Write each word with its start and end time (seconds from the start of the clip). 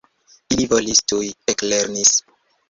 Ili 0.55 0.63
volis 0.71 1.01
tuj 1.11 1.29
eklerni. 1.55 2.07